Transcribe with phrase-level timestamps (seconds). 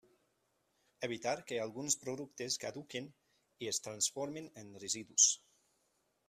[1.07, 3.11] Evitar que alguns productes caduquin
[3.67, 5.29] i es transformin en residus.